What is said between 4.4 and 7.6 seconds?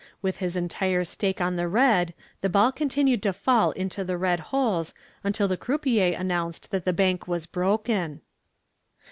holes until the croupier announced that the bank was